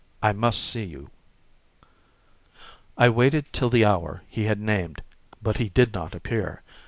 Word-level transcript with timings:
I 0.23 0.33
must 0.33 0.63
see 0.63 0.83
you." 0.83 1.11
I 2.97 3.07
waited 3.09 3.53
till 3.53 3.69
the 3.69 3.85
hour 3.85 4.23
he 4.27 4.45
had 4.45 4.59
named, 4.59 5.03
but 5.43 5.57
he 5.57 5.69
did 5.69 5.93
not 5.93 6.15
appear. 6.15 6.63